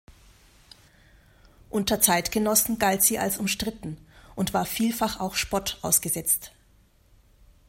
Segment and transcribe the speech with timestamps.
[1.69, 4.03] Unter Zeitgenossen galt sie als umstritten
[4.35, 6.53] und war vielfach auch Spott ausgesetzt.